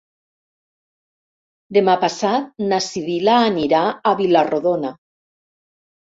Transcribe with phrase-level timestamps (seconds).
[1.77, 4.91] Demà passat na Sibil·la anirà a Vila-rodona.